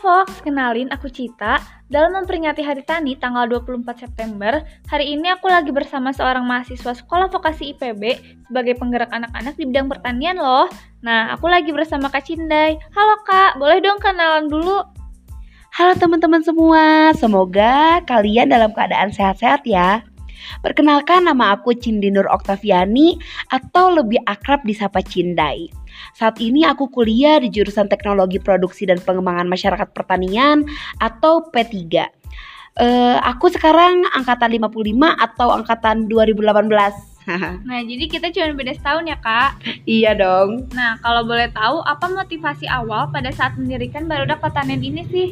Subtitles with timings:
[0.00, 1.60] Fox, kenalin aku Cita.
[1.92, 7.28] Dalam memperingati Hari Tani tanggal 24 September, hari ini aku lagi bersama seorang mahasiswa Sekolah
[7.28, 8.02] Vokasi IPB
[8.48, 10.72] sebagai penggerak anak-anak di bidang pertanian loh.
[11.04, 12.80] Nah, aku lagi bersama Kak Cindai.
[12.96, 14.80] Halo Kak, boleh dong kenalan dulu?
[15.76, 20.00] Halo teman-teman semua, semoga kalian dalam keadaan sehat-sehat ya.
[20.64, 23.20] Perkenalkan nama aku Cindi Nur Oktaviani
[23.52, 25.79] atau lebih akrab disapa Cindai.
[26.16, 30.66] Saat ini aku kuliah di jurusan Teknologi Produksi dan Pengembangan Masyarakat Pertanian
[30.98, 31.74] atau P3.
[31.76, 32.06] Uh,
[32.78, 37.10] eh, aku sekarang angkatan 55 atau angkatan 2018.
[37.68, 39.50] nah, jadi kita cuma beda setahun ya, Kak?
[39.84, 40.70] iya dong.
[40.72, 45.28] Nah, kalau boleh tahu, apa motivasi awal pada saat mendirikan Barudak Pertanian ini sih?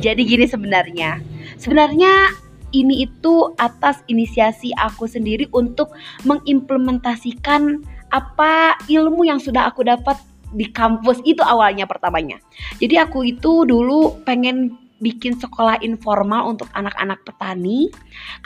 [0.00, 1.20] Jadi gini sebenarnya.
[1.58, 2.32] Sebenarnya
[2.74, 5.94] ini itu atas inisiasi aku sendiri untuk
[6.26, 7.80] mengimplementasikan
[8.14, 10.14] apa ilmu yang sudah aku dapat
[10.54, 12.38] di kampus itu awalnya pertamanya.
[12.78, 17.90] Jadi aku itu dulu pengen bikin sekolah informal untuk anak-anak petani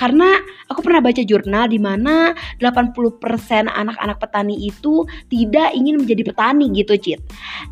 [0.01, 6.73] karena aku pernah baca jurnal di mana 80% anak-anak petani itu tidak ingin menjadi petani
[6.73, 7.21] gitu, Cit.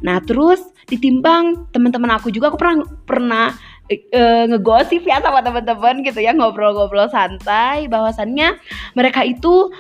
[0.05, 2.77] Nah, terus ditimbang teman-teman aku juga aku pernah
[3.08, 3.47] pernah
[3.91, 8.55] uh, ngegosip ya sama teman-teman gitu ya ngobrol-ngobrol santai bahwasannya
[8.94, 9.75] mereka itu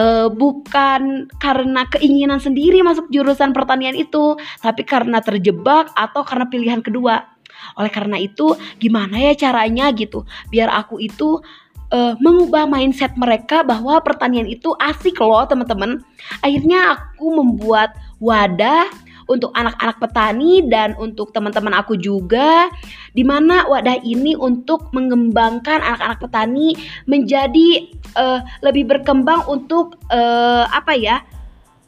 [0.00, 6.80] uh, bukan karena keinginan sendiri masuk jurusan pertanian itu, tapi karena terjebak atau karena pilihan
[6.80, 7.28] kedua.
[7.76, 11.44] Oleh karena itu, gimana ya caranya gitu biar aku itu
[11.92, 16.00] uh, mengubah mindset mereka bahwa pertanian itu asik loh teman-teman.
[16.40, 18.88] Akhirnya aku membuat wadah
[19.30, 22.66] untuk anak-anak petani dan untuk teman-teman aku juga
[23.14, 26.74] di mana wadah ini untuk mengembangkan anak-anak petani
[27.06, 31.22] menjadi uh, lebih berkembang untuk uh, apa ya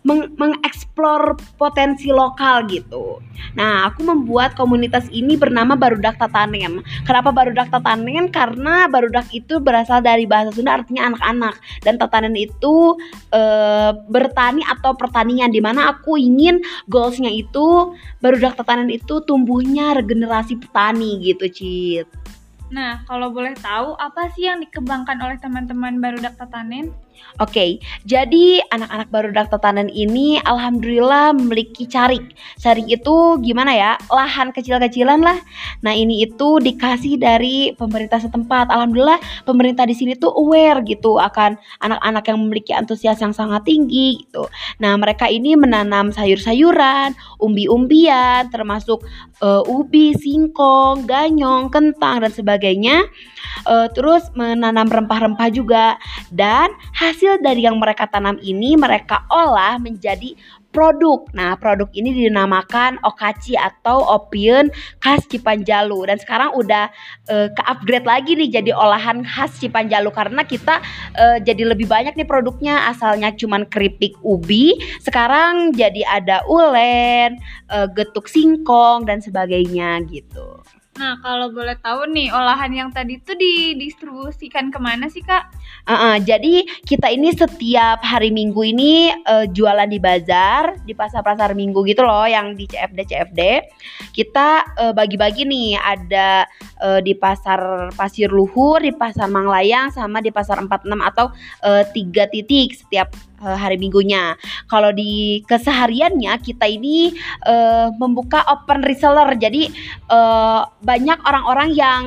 [0.02, 3.22] meng mengeksplor potensi lokal gitu.
[3.54, 6.82] Nah, aku membuat komunitas ini bernama Barudak Tatanen.
[7.06, 8.26] Kenapa Barudak Tatanen?
[8.34, 11.54] Karena Barudak itu berasal dari bahasa Sunda artinya anak-anak
[11.86, 12.98] dan Tatanen itu
[13.30, 13.42] e,
[14.10, 16.58] bertani atau pertanian di mana aku ingin
[16.90, 22.10] goalsnya itu Barudak Tatanen itu tumbuhnya regenerasi petani gitu, Cit.
[22.72, 26.88] Nah, kalau boleh tahu apa sih yang dikembangkan oleh teman-teman Barudak Tatanen?
[27.40, 27.70] Oke, okay,
[28.04, 32.36] jadi anak-anak baru dak tetanen ini alhamdulillah memiliki carik.
[32.60, 33.92] Carik itu gimana ya?
[34.12, 35.40] Lahan kecil-kecilan lah.
[35.80, 38.68] Nah, ini itu dikasih dari pemerintah setempat.
[38.68, 39.16] Alhamdulillah
[39.48, 44.46] pemerintah di sini tuh aware gitu akan anak-anak yang memiliki antusias yang sangat tinggi gitu.
[44.78, 49.00] Nah, mereka ini menanam sayur-sayuran, umbi-umbian, termasuk
[49.40, 53.08] uh, ubi, singkong, ganyong, kentang dan sebagainya.
[53.68, 56.00] Uh, terus menanam rempah-rempah juga
[56.32, 60.38] dan hasil dari yang mereka tanam ini mereka olah menjadi
[60.72, 61.28] produk.
[61.36, 64.72] Nah, produk ini dinamakan okaci atau opium
[65.04, 66.88] khas Cipanjalu dan sekarang udah
[67.28, 70.80] uh, ke-upgrade lagi nih jadi olahan khas Cipanjalu karena kita
[71.18, 77.36] uh, jadi lebih banyak nih produknya asalnya cuman keripik ubi, sekarang jadi ada ulen,
[77.68, 80.64] uh, getuk singkong dan sebagainya gitu.
[80.92, 85.48] Nah, kalau boleh tahu nih, olahan yang tadi itu didistribusikan ke mana sih, Kak?
[85.88, 91.56] Uh -uh, jadi kita ini setiap hari Minggu ini uh, jualan di bazar, di pasar-pasar
[91.56, 93.40] Minggu gitu loh, yang di CFD CFD.
[94.12, 96.44] Kita uh, bagi-bagi nih, ada
[96.84, 101.32] uh, di pasar Pasir Luhur, di pasar Manglayang, sama di pasar 46 atau
[101.64, 103.08] uh, tiga titik setiap
[103.42, 104.38] uh, hari Minggunya.
[104.70, 107.12] Kalau di kesehariannya kita ini
[107.44, 109.34] uh, membuka open reseller.
[109.36, 109.68] Jadi
[110.08, 112.02] uh, banyak orang-orang yang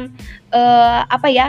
[0.56, 1.48] uh, apa ya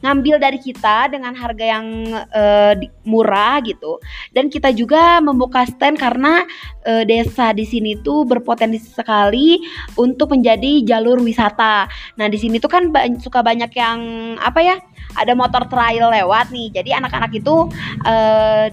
[0.00, 1.86] ngambil dari kita dengan harga yang
[2.32, 2.72] uh,
[3.04, 4.00] murah gitu
[4.32, 6.44] dan kita juga membuka stand karena
[6.88, 9.60] uh, desa di sini tuh berpotensi sekali
[10.00, 11.84] untuk menjadi jalur wisata.
[12.16, 14.00] Nah di sini tuh kan ba suka banyak yang
[14.40, 14.76] apa ya
[15.20, 17.68] ada motor trail lewat nih jadi anak-anak itu
[18.08, 18.66] uh,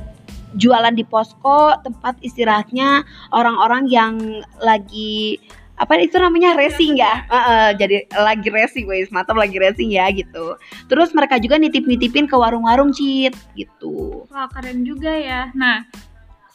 [0.57, 4.13] jualan di posko tempat istirahatnya orang-orang yang
[4.59, 5.37] lagi
[5.77, 7.29] apa itu namanya racing ya?
[7.29, 10.57] Uh, uh, jadi lagi racing guys mantap lagi racing ya gitu.
[10.89, 14.25] Terus mereka juga nitip-nitipin ke warung-warung cheat gitu.
[14.33, 15.53] Wah keren juga ya.
[15.53, 15.85] Nah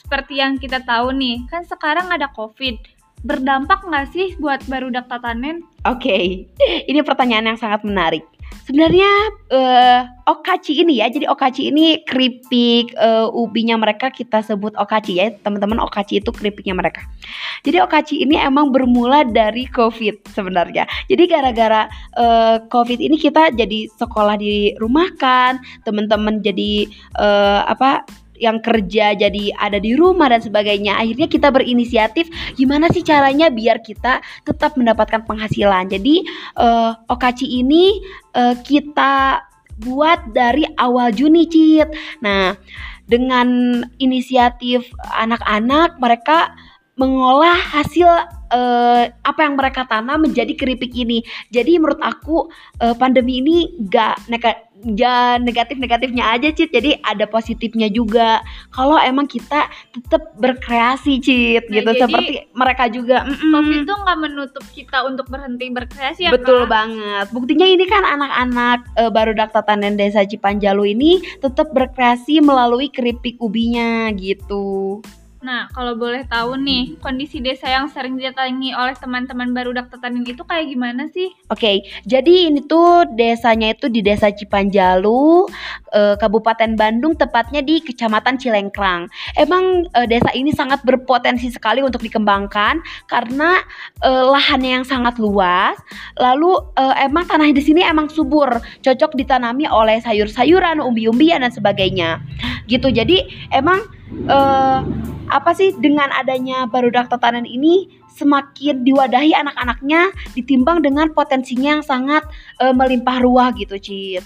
[0.02, 2.76] seperti yang kita tahu nih kan sekarang ada covid.
[3.22, 6.46] Berdampak nggak sih buat barudak tatanen oke okay.
[6.90, 8.24] ini pertanyaan yang sangat menarik
[8.62, 9.10] Sebenarnya
[9.50, 10.00] uh,
[10.30, 15.82] okaci ini ya, jadi okaci ini keripik uh, ubinya mereka kita sebut okaci ya, teman-teman
[15.82, 17.02] okaci itu keripiknya mereka.
[17.66, 20.86] Jadi okaci ini emang bermula dari COVID sebenarnya.
[21.10, 26.86] Jadi gara-gara uh, COVID ini kita jadi sekolah di rumah kan, teman-teman jadi
[27.18, 28.06] uh, apa
[28.38, 30.98] yang kerja jadi ada di rumah dan sebagainya.
[30.98, 32.26] Akhirnya kita berinisiatif
[32.58, 35.88] gimana sih caranya biar kita tetap mendapatkan penghasilan.
[35.92, 36.26] Jadi
[36.58, 38.02] uh, Okaci ini
[38.34, 39.44] uh, kita
[39.82, 41.90] buat dari awal Juni, Cit.
[42.22, 42.54] Nah,
[43.08, 44.86] dengan inisiatif
[45.16, 46.54] anak-anak mereka
[46.92, 48.08] mengolah hasil
[48.52, 51.24] uh, apa yang mereka tanam menjadi keripik ini.
[51.48, 52.52] Jadi menurut aku
[52.84, 53.56] uh, pandemi ini
[53.88, 58.42] gak neka ya negatif-negatifnya aja Cit jadi ada positifnya juga.
[58.74, 61.90] Kalau emang kita tetap berkreasi Cit nah, gitu.
[61.96, 63.52] seperti mereka juga mm -mm.
[63.52, 66.70] Covid itu nggak menutup kita untuk berhenti berkreasi ya betul kak?
[66.70, 67.26] banget.
[67.30, 74.10] Buktinya ini kan anak-anak e, baru Daktatanen Desa Cipanjalu ini tetap berkreasi melalui keripik ubinya
[74.14, 75.00] gitu
[75.42, 80.46] Nah, kalau boleh tahu nih, kondisi desa yang sering didatangi oleh teman-teman baru Tetanin itu
[80.46, 81.34] kayak gimana sih?
[81.50, 85.50] Oke, okay, jadi ini tuh desanya itu di Desa Cipanjalu,
[85.90, 89.10] eh, Kabupaten Bandung, tepatnya di Kecamatan Cilengkrang.
[89.34, 92.78] Emang eh, desa ini sangat berpotensi sekali untuk dikembangkan
[93.10, 93.58] karena
[93.98, 95.74] eh, lahannya yang sangat luas.
[96.22, 102.22] Lalu eh, emang tanah di sini emang subur, cocok ditanami oleh sayur-sayuran, umbi-umbian dan sebagainya.
[102.70, 102.94] Gitu.
[102.94, 103.82] Jadi emang
[104.28, 104.80] eh,
[105.32, 112.20] apa sih dengan adanya barudak tatanan ini semakin diwadahi anak-anaknya ditimbang dengan potensinya yang sangat
[112.60, 114.20] e, melimpah ruah gitu, Cit.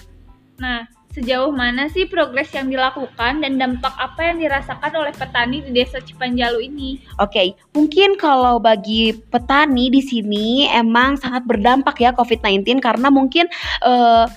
[0.59, 0.83] Nah,
[1.15, 6.03] sejauh mana sih progres yang dilakukan dan dampak apa yang dirasakan oleh petani di Desa
[6.03, 6.89] Cipanjalu ini?
[7.17, 13.47] Oke, okay, mungkin kalau bagi petani di sini emang sangat berdampak ya COVID-19 karena mungkin
[13.81, 14.27] uh,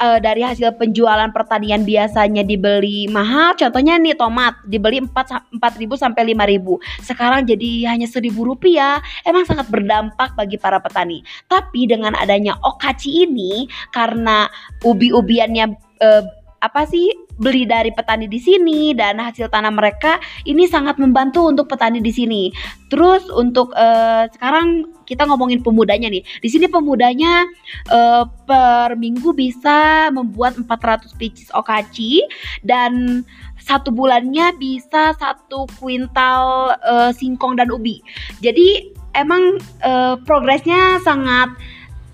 [0.00, 6.22] uh, dari hasil penjualan pertanian biasanya dibeli mahal, contohnya nih tomat dibeli 4 4000 sampai
[6.32, 7.04] 5000.
[7.04, 9.00] Sekarang jadi hanya 1000 rupiah.
[9.24, 11.24] Emang sangat berdampak bagi para petani.
[11.48, 14.48] Tapi dengan adanya okaci ini karena
[14.84, 15.64] ubi-ubiannya
[16.00, 16.24] uh,
[16.60, 20.16] apa sih beli dari petani di sini dan hasil tanam mereka
[20.48, 22.48] ini sangat membantu untuk petani di sini.
[22.88, 26.24] Terus untuk uh, sekarang kita ngomongin pemudanya nih.
[26.42, 27.46] Di sini pemudanya
[27.92, 32.24] uh, per minggu bisa membuat 400 pieces okaci
[32.66, 33.22] dan
[33.66, 38.02] satu bulannya bisa satu kuintal uh, singkong dan ubi.
[38.42, 41.50] Jadi emang uh, progresnya sangat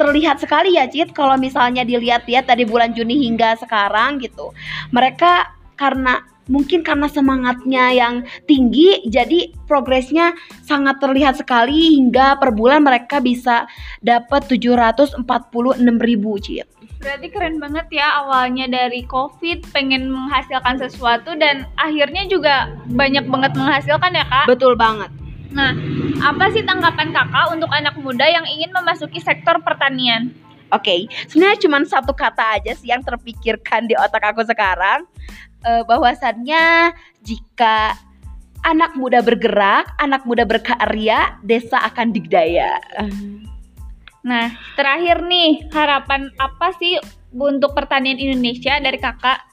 [0.02, 4.50] terlihat sekali ya Cit kalau misalnya dilihat-lihat dari bulan Juni hingga sekarang gitu.
[4.90, 10.34] Mereka karena mungkin karena semangatnya yang tinggi jadi progresnya
[10.66, 13.70] sangat terlihat sekali hingga per bulan mereka bisa
[14.02, 15.22] dapat 746
[16.02, 16.66] ribu Cit.
[17.02, 23.52] Berarti keren banget ya awalnya dari COVID pengen menghasilkan sesuatu dan akhirnya juga banyak banget
[23.58, 24.46] menghasilkan ya kak?
[24.46, 25.10] Betul banget.
[25.52, 25.76] Nah,
[26.24, 30.32] apa sih tanggapan kakak untuk anak muda yang ingin memasuki sektor pertanian?
[30.72, 31.00] Oke, okay.
[31.28, 35.04] sebenarnya cuma satu kata aja sih yang terpikirkan di otak aku sekarang,
[35.68, 37.92] uh, bahwasannya jika
[38.64, 42.80] anak muda bergerak, anak muda berkarya, desa akan digdaya.
[44.24, 46.96] Nah, terakhir nih, harapan apa sih
[47.34, 49.51] untuk pertanian Indonesia dari kakak?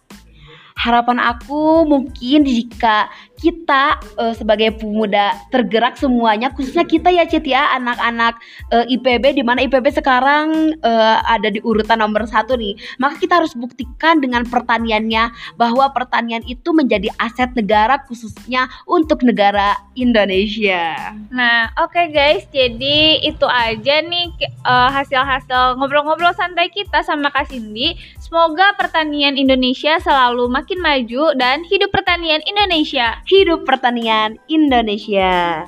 [0.79, 7.71] Harapan aku mungkin jika kita uh, sebagai pemuda tergerak semuanya khususnya kita ya Cit ya
[7.79, 8.35] anak-anak
[8.71, 12.75] uh, eh, IPB di mana IPB sekarang uh, ada di urutan nomor satu nih.
[12.99, 19.79] Maka kita harus buktikan dengan pertaniannya bahwa pertanian itu menjadi aset negara khususnya untuk negara
[19.95, 21.15] Indonesia.
[21.31, 22.43] Nah oke okay guys.
[22.51, 24.35] Jadi itu aja nih
[24.67, 27.95] hasil-hasil ngobrol-ngobrol santai kita sama Kak Cindy.
[28.19, 35.65] Semoga pertanian Indonesia selalu makin maju dan hidup pertanian Indonesia hidup pertanian Indonesia.